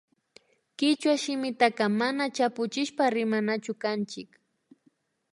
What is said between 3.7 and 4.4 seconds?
kanchik